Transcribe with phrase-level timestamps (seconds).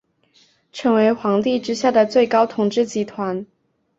[0.73, 3.45] 成为皇帝之下的最高统治集团。